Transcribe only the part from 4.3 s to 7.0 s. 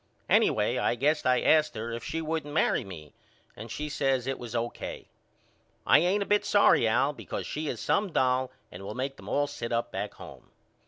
was O.K. I ain't a bit sorry